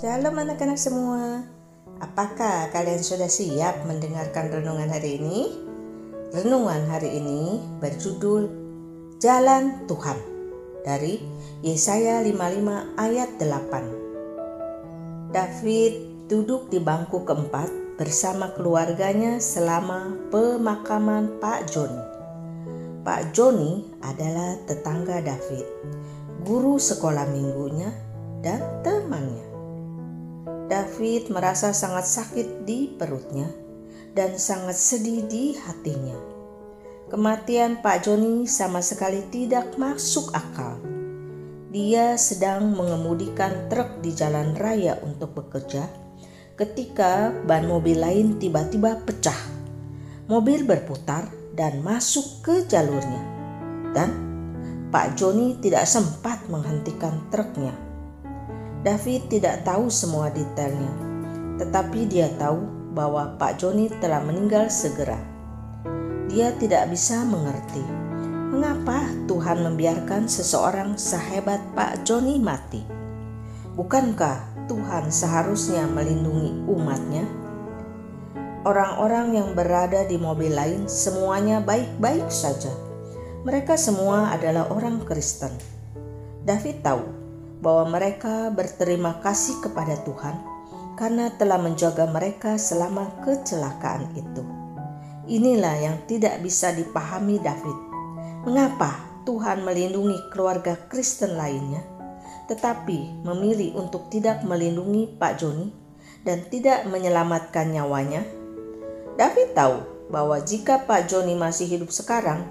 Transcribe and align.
Shalom 0.00 0.34
anak-anak 0.34 0.74
semua. 0.74 1.46
Apakah 2.02 2.74
kalian 2.74 2.98
sudah 2.98 3.30
siap 3.30 3.86
mendengarkan 3.86 4.50
renungan 4.50 4.90
hari 4.90 5.22
ini? 5.22 5.54
Renungan 6.34 6.90
hari 6.90 7.22
ini 7.22 7.62
berjudul 7.78 8.50
Jalan 9.22 9.86
Tuhan 9.86 10.18
dari 10.82 11.22
Yesaya 11.62 12.18
55 12.26 12.98
ayat 12.98 13.30
8. 13.38 15.30
David 15.30 16.26
duduk 16.26 16.66
di 16.66 16.82
bangku 16.82 17.22
keempat 17.22 17.94
bersama 17.94 18.50
keluarganya 18.56 19.38
selama 19.38 20.18
pemakaman 20.34 21.38
Pak 21.38 21.70
Joni. 21.70 22.02
Pak 23.06 23.32
Joni 23.32 23.84
adalah 24.04 24.60
tetangga 24.68 25.24
David, 25.24 25.66
guru 26.42 26.80
sekolah 26.80 27.26
minggunya, 27.30 27.90
dan 28.40 28.60
temannya. 28.80 29.50
David 30.70 31.34
merasa 31.34 31.74
sangat 31.74 32.06
sakit 32.06 32.62
di 32.62 32.94
perutnya 32.94 33.50
dan 34.14 34.38
sangat 34.38 34.78
sedih 34.78 35.26
di 35.26 35.58
hatinya. 35.58 36.14
Kematian 37.10 37.82
Pak 37.82 38.06
Joni 38.06 38.46
sama 38.46 38.78
sekali 38.78 39.26
tidak 39.34 39.74
masuk 39.74 40.30
akal. 40.30 40.78
Dia 41.74 42.14
sedang 42.14 42.70
mengemudikan 42.74 43.66
truk 43.66 43.98
di 43.98 44.14
jalan 44.14 44.54
raya 44.54 44.98
untuk 45.02 45.34
bekerja 45.34 45.90
ketika 46.54 47.34
ban 47.46 47.66
mobil 47.66 47.98
lain 47.98 48.38
tiba-tiba 48.38 49.02
pecah. 49.02 49.38
Mobil 50.30 50.62
berputar 50.62 51.26
dan 51.58 51.82
masuk 51.82 52.46
ke 52.46 52.62
jalurnya. 52.70 53.22
Dan 53.90 54.29
Pak 54.90 55.14
Joni 55.14 55.58
tidak 55.62 55.86
sempat 55.86 56.42
menghentikan 56.50 57.30
truknya 57.30 57.90
David 58.80 59.28
tidak 59.28 59.60
tahu 59.68 59.92
semua 59.92 60.32
detailnya, 60.32 60.88
tetapi 61.60 62.08
dia 62.08 62.32
tahu 62.40 62.64
bahwa 62.96 63.36
Pak 63.36 63.60
Joni 63.60 63.92
telah 64.00 64.24
meninggal 64.24 64.72
segera. 64.72 65.20
Dia 66.32 66.56
tidak 66.56 66.88
bisa 66.88 67.20
mengerti 67.28 67.84
mengapa 68.50 69.04
Tuhan 69.28 69.68
membiarkan 69.68 70.32
seseorang 70.32 70.96
sehebat 70.96 71.60
Pak 71.76 72.08
Joni 72.08 72.40
mati. 72.40 72.80
Bukankah 73.76 74.64
Tuhan 74.64 75.12
seharusnya 75.12 75.84
melindungi 75.84 76.64
umatnya? 76.64 77.28
Orang-orang 78.64 79.36
yang 79.36 79.52
berada 79.52 80.08
di 80.08 80.16
mobil 80.16 80.56
lain 80.56 80.88
semuanya 80.88 81.60
baik-baik 81.60 82.32
saja. 82.32 82.72
Mereka 83.40 83.72
semua 83.80 84.36
adalah 84.36 84.68
orang 84.68 85.00
Kristen. 85.08 85.48
David 86.44 86.84
tahu 86.84 87.00
bahwa 87.64 87.96
mereka 87.96 88.52
berterima 88.52 89.16
kasih 89.24 89.64
kepada 89.64 89.96
Tuhan 90.04 90.36
karena 91.00 91.32
telah 91.40 91.56
menjaga 91.56 92.04
mereka 92.04 92.60
selama 92.60 93.08
kecelakaan 93.24 94.12
itu. 94.12 94.44
Inilah 95.24 95.72
yang 95.80 95.96
tidak 96.04 96.36
bisa 96.44 96.76
dipahami 96.76 97.40
David. 97.40 97.78
Mengapa 98.44 99.08
Tuhan 99.24 99.64
melindungi 99.64 100.20
keluarga 100.28 100.76
Kristen 100.92 101.40
lainnya, 101.40 101.80
tetapi 102.44 103.24
memilih 103.24 103.72
untuk 103.80 104.12
tidak 104.12 104.44
melindungi 104.44 105.16
Pak 105.16 105.40
Joni 105.40 105.72
dan 106.28 106.44
tidak 106.52 106.84
menyelamatkan 106.92 107.72
nyawanya? 107.72 108.20
David 109.16 109.56
tahu 109.56 109.80
bahwa 110.12 110.36
jika 110.44 110.84
Pak 110.84 111.08
Joni 111.08 111.32
masih 111.32 111.64
hidup 111.64 111.88
sekarang, 111.88 112.44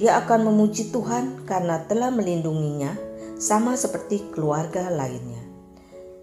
dia 0.00 0.16
akan 0.24 0.48
memuji 0.48 0.88
Tuhan 0.88 1.44
karena 1.44 1.84
telah 1.84 2.08
melindunginya 2.08 2.96
sama 3.36 3.76
seperti 3.76 4.32
keluarga 4.32 4.88
lainnya. 4.88 5.42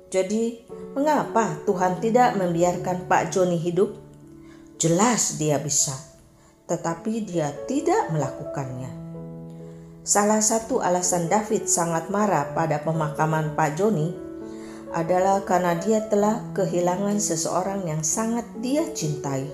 Jadi, 0.10 0.66
mengapa 0.98 1.62
Tuhan 1.70 2.02
tidak 2.02 2.34
membiarkan 2.40 3.06
Pak 3.06 3.30
Joni 3.30 3.62
hidup? 3.62 3.94
Jelas 4.82 5.38
dia 5.38 5.62
bisa, 5.62 5.94
tetapi 6.66 7.28
dia 7.28 7.54
tidak 7.70 8.10
melakukannya. 8.10 8.90
Salah 10.02 10.42
satu 10.42 10.82
alasan 10.82 11.30
David 11.30 11.70
sangat 11.70 12.10
marah 12.10 12.56
pada 12.58 12.82
pemakaman 12.82 13.54
Pak 13.54 13.78
Joni 13.78 14.10
adalah 14.90 15.46
karena 15.46 15.78
dia 15.78 16.02
telah 16.10 16.42
kehilangan 16.58 17.22
seseorang 17.22 17.86
yang 17.86 18.02
sangat 18.02 18.50
dia 18.58 18.90
cintai 18.90 19.46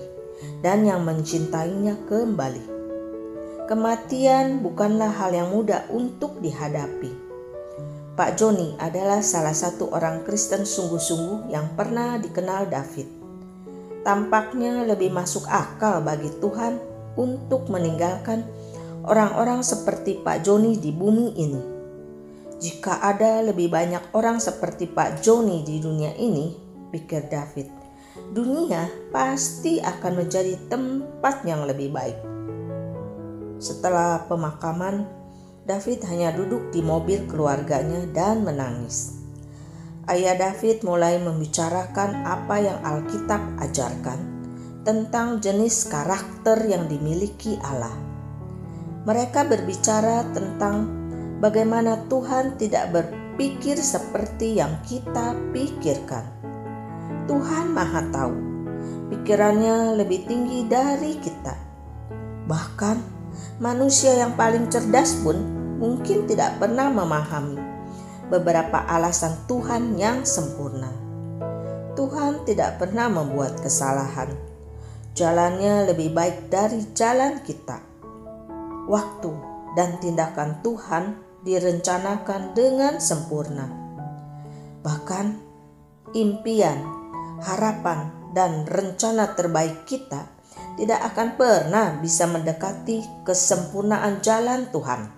dan 0.64 0.88
yang 0.88 1.04
mencintainya 1.04 2.00
kembali. 2.08 2.75
Kematian 3.66 4.62
bukanlah 4.62 5.10
hal 5.10 5.34
yang 5.34 5.50
mudah 5.50 5.90
untuk 5.90 6.38
dihadapi 6.38 7.26
Pak 8.16 8.40
Joni 8.40 8.72
adalah 8.80 9.20
salah 9.20 9.52
satu 9.52 9.92
orang 9.92 10.24
Kristen 10.24 10.64
sungguh-sungguh 10.64 11.52
yang 11.52 11.76
pernah 11.76 12.16
dikenal 12.16 12.64
David. 12.72 13.04
Tampaknya 14.00 14.88
lebih 14.88 15.12
masuk 15.12 15.44
akal 15.44 16.00
bagi 16.00 16.32
Tuhan 16.40 16.80
untuk 17.20 17.68
meninggalkan 17.68 18.48
orang-orang 19.04 19.60
seperti 19.60 20.16
Pak 20.24 20.48
Joni 20.48 20.80
di 20.80 20.96
bumi 20.96 21.28
ini. 21.36 21.62
Jika 22.56 23.04
ada 23.04 23.44
lebih 23.44 23.68
banyak 23.68 24.16
orang 24.16 24.40
seperti 24.40 24.88
Pak 24.88 25.20
Joni 25.20 25.60
di 25.60 25.76
dunia 25.76 26.16
ini, 26.16 26.56
pikir 26.88 27.28
David, 27.28 27.68
dunia 28.32 28.88
pasti 29.12 29.76
akan 29.84 30.24
menjadi 30.24 30.56
tempat 30.72 31.44
yang 31.44 31.68
lebih 31.68 31.92
baik. 31.92 32.35
Setelah 33.56 34.28
pemakaman, 34.28 35.08
David 35.66 36.04
hanya 36.06 36.30
duduk 36.30 36.70
di 36.70 36.84
mobil 36.84 37.24
keluarganya 37.26 38.04
dan 38.12 38.46
menangis. 38.46 39.16
Ayah 40.06 40.38
David 40.38 40.86
mulai 40.86 41.18
membicarakan 41.18 42.22
apa 42.22 42.62
yang 42.62 42.78
Alkitab 42.86 43.58
ajarkan 43.58 44.20
tentang 44.86 45.42
jenis 45.42 45.90
karakter 45.90 46.62
yang 46.70 46.86
dimiliki 46.86 47.58
Allah. 47.66 47.90
Mereka 49.02 49.50
berbicara 49.50 50.22
tentang 50.30 50.86
bagaimana 51.42 52.06
Tuhan 52.06 52.54
tidak 52.54 52.94
berpikir 52.94 53.74
seperti 53.74 54.62
yang 54.62 54.78
kita 54.86 55.34
pikirkan. 55.50 56.22
Tuhan 57.26 57.74
Maha 57.74 58.06
Tahu, 58.14 58.36
pikirannya 59.10 59.98
lebih 59.98 60.22
tinggi 60.30 60.62
dari 60.70 61.18
kita. 61.18 61.58
Bahkan 62.46 63.15
manusia 63.56 64.12
yang 64.12 64.36
paling 64.36 64.68
cerdas 64.68 65.16
pun 65.24 65.36
mungkin 65.80 66.28
tidak 66.28 66.60
pernah 66.60 66.92
memahami 66.92 67.56
beberapa 68.28 68.84
alasan 68.84 69.32
Tuhan 69.48 69.96
yang 69.96 70.28
sempurna. 70.28 70.92
Tuhan 71.96 72.44
tidak 72.44 72.76
pernah 72.76 73.08
membuat 73.08 73.56
kesalahan. 73.64 74.28
Jalannya 75.16 75.88
lebih 75.88 76.12
baik 76.12 76.52
dari 76.52 76.84
jalan 76.92 77.40
kita. 77.40 77.80
Waktu 78.84 79.32
dan 79.72 79.96
tindakan 80.04 80.60
Tuhan 80.60 81.16
direncanakan 81.40 82.52
dengan 82.52 83.00
sempurna. 83.00 83.64
Bahkan 84.84 85.26
impian, 86.12 86.84
harapan, 87.40 88.12
dan 88.36 88.68
rencana 88.68 89.32
terbaik 89.32 89.88
kita 89.88 90.35
tidak 90.76 91.00
akan 91.12 91.40
pernah 91.40 91.96
bisa 91.98 92.28
mendekati 92.28 93.24
kesempurnaan 93.24 94.20
jalan 94.20 94.68
Tuhan. 94.68 95.08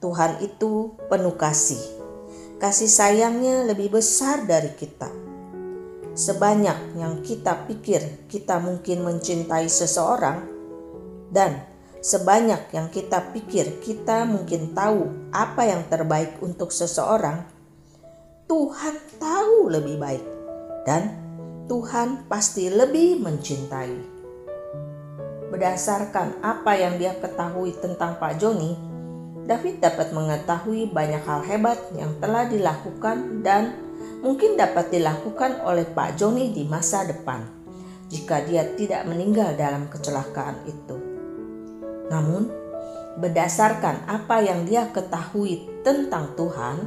Tuhan 0.00 0.40
itu 0.40 0.96
penuh 1.12 1.36
kasih. 1.36 1.80
Kasih 2.56 2.90
sayangnya 2.90 3.68
lebih 3.68 4.00
besar 4.00 4.48
dari 4.48 4.72
kita. 4.74 5.12
Sebanyak 6.18 6.98
yang 6.98 7.22
kita 7.22 7.68
pikir 7.70 8.26
kita 8.26 8.58
mungkin 8.58 9.06
mencintai 9.06 9.70
seseorang 9.70 10.42
dan 11.30 11.62
sebanyak 12.02 12.72
yang 12.74 12.90
kita 12.90 13.30
pikir 13.30 13.78
kita 13.78 14.26
mungkin 14.26 14.74
tahu 14.74 15.30
apa 15.30 15.62
yang 15.68 15.86
terbaik 15.86 16.42
untuk 16.42 16.74
seseorang, 16.74 17.46
Tuhan 18.50 18.94
tahu 19.22 19.70
lebih 19.70 19.96
baik 20.02 20.24
dan 20.82 21.14
Tuhan 21.70 22.26
pasti 22.26 22.66
lebih 22.72 23.22
mencintai. 23.22 24.17
Berdasarkan 25.58 26.38
apa 26.38 26.78
yang 26.78 27.02
dia 27.02 27.18
ketahui 27.18 27.74
tentang 27.82 28.14
Pak 28.22 28.38
Joni, 28.38 28.78
David 29.42 29.82
dapat 29.82 30.14
mengetahui 30.14 30.94
banyak 30.94 31.18
hal 31.26 31.42
hebat 31.42 31.82
yang 31.98 32.14
telah 32.22 32.46
dilakukan 32.46 33.42
dan 33.42 33.74
mungkin 34.22 34.54
dapat 34.54 34.94
dilakukan 34.94 35.58
oleh 35.66 35.82
Pak 35.82 36.14
Joni 36.14 36.54
di 36.54 36.62
masa 36.62 37.02
depan 37.02 37.42
jika 38.06 38.38
dia 38.46 38.70
tidak 38.78 39.02
meninggal 39.10 39.58
dalam 39.58 39.90
kecelakaan 39.90 40.62
itu. 40.62 40.94
Namun, 42.06 42.54
berdasarkan 43.18 44.06
apa 44.06 44.38
yang 44.38 44.62
dia 44.62 44.86
ketahui 44.94 45.82
tentang 45.82 46.38
Tuhan, 46.38 46.86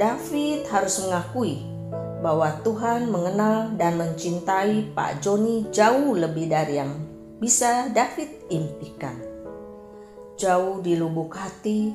David 0.00 0.64
harus 0.72 0.96
mengakui 0.96 1.60
bahwa 2.24 2.56
Tuhan 2.64 3.12
mengenal 3.12 3.76
dan 3.76 4.00
mencintai 4.00 4.96
Pak 4.96 5.20
Joni 5.20 5.68
jauh 5.68 6.16
lebih 6.16 6.48
dari 6.48 6.80
yang 6.80 7.11
bisa 7.42 7.90
David 7.90 8.46
impikan 8.54 9.32
jauh 10.38 10.82
di 10.82 10.98
lubuk 10.98 11.34
hati, 11.34 11.90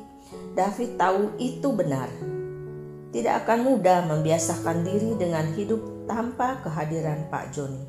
David 0.56 1.00
tahu 1.00 1.36
itu 1.40 1.72
benar. 1.72 2.12
tidak 3.08 3.48
akan 3.48 3.64
mudah 3.64 4.04
membiasakan 4.04 4.84
diri 4.84 5.16
dengan 5.16 5.48
hidup 5.56 6.06
tanpa 6.06 6.60
kehadiran 6.62 7.32
Pak 7.32 7.56
Joni. 7.56 7.82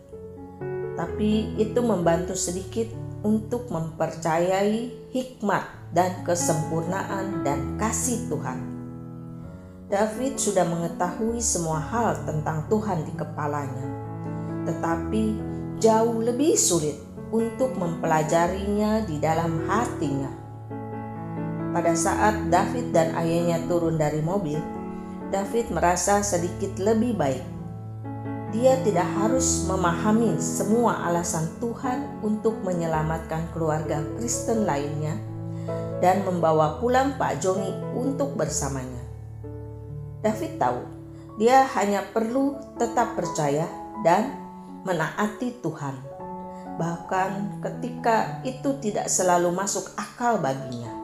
Tapi 0.94 1.58
itu 1.58 1.82
membantu 1.82 2.38
sedikit 2.38 2.86
untuk 3.26 3.66
mempercayai 3.68 5.10
hikmat 5.10 5.90
dan 5.90 6.22
kesempurnaan 6.22 7.42
dan 7.42 7.76
kasih 7.76 8.30
Tuhan. 8.30 8.62
David 9.90 10.38
sudah 10.38 10.64
mengetahui 10.64 11.42
semua 11.42 11.82
hal 11.82 12.22
tentang 12.22 12.70
Tuhan 12.70 13.02
di 13.02 13.12
kepalanya, 13.18 13.88
tetapi 14.70 15.24
jauh 15.82 16.22
lebih 16.22 16.54
sulit 16.54 17.07
untuk 17.30 17.76
mempelajarinya 17.76 19.04
di 19.04 19.16
dalam 19.20 19.68
hatinya. 19.68 20.32
Pada 21.68 21.92
saat 21.92 22.48
David 22.48 22.96
dan 22.96 23.12
ayahnya 23.12 23.60
turun 23.68 24.00
dari 24.00 24.24
mobil, 24.24 24.56
David 25.28 25.68
merasa 25.68 26.24
sedikit 26.24 26.80
lebih 26.80 27.12
baik. 27.12 27.44
Dia 28.48 28.80
tidak 28.80 29.04
harus 29.20 29.68
memahami 29.68 30.40
semua 30.40 31.04
alasan 31.04 31.52
Tuhan 31.60 32.24
untuk 32.24 32.56
menyelamatkan 32.64 33.52
keluarga 33.52 34.00
Kristen 34.16 34.64
lainnya 34.64 35.20
dan 36.00 36.24
membawa 36.24 36.80
pulang 36.80 37.20
Pak 37.20 37.44
Joni 37.44 37.68
untuk 37.92 38.32
bersamanya. 38.40 39.04
David 40.24 40.56
tahu 40.56 40.80
dia 41.36 41.68
hanya 41.76 42.02
perlu 42.08 42.56
tetap 42.80 43.14
percaya 43.14 43.68
dan 44.00 44.32
menaati 44.82 45.60
Tuhan, 45.60 45.94
bahkan 46.78 47.58
ketika 47.60 48.40
itu 48.46 48.78
tidak 48.78 49.10
selalu 49.10 49.50
masuk 49.50 49.90
akal 49.98 50.38
baginya. 50.38 50.94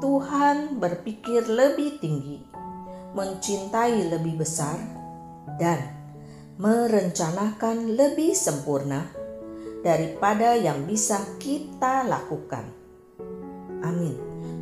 Tuhan 0.00 0.80
berpikir 0.80 1.46
lebih 1.46 2.00
tinggi 2.00 2.48
mencintai 3.16 4.12
lebih 4.12 4.38
besar, 4.38 4.76
dan 5.56 5.80
merencanakan 6.60 7.96
lebih 7.96 8.36
sempurna 8.36 9.08
daripada 9.80 10.58
yang 10.58 10.84
bisa 10.84 11.18
kita 11.40 12.04
lakukan. 12.04 12.66
Amin. 13.80 14.14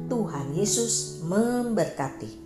Tuhan 0.06 0.55
Yesus 0.55 1.25
memberkati. 1.27 2.45